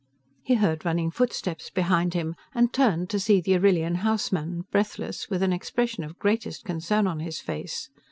[0.41, 5.43] He heard running footsteps behind him, and turned to see the Arrillian houseman, breathless, with
[5.43, 7.91] an expression of greatest concern on his face.